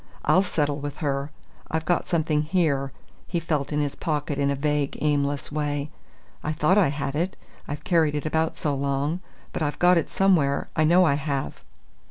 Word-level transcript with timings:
I'll 0.25 0.41
settle 0.41 0.79
with 0.79 0.97
her! 0.97 1.29
I've 1.69 1.85
got 1.85 2.07
something 2.07 2.41
here" 2.41 2.91
he 3.27 3.39
felt 3.39 3.71
in 3.71 3.79
his 3.81 3.93
pocket 3.93 4.39
in 4.39 4.49
a 4.49 4.55
vague, 4.55 4.97
aimless 4.99 5.51
way. 5.51 5.91
"I 6.43 6.53
thought 6.53 6.75
I 6.79 6.87
had 6.87 7.15
it, 7.15 7.35
I've 7.67 7.83
carried 7.83 8.15
it 8.15 8.25
about 8.25 8.57
so 8.57 8.73
long; 8.73 9.19
but 9.53 9.61
I've 9.61 9.77
got 9.77 9.99
it 9.99 10.09
somewhere, 10.09 10.69
I 10.75 10.85
know 10.85 11.05
I 11.05 11.13
have!" 11.13 11.63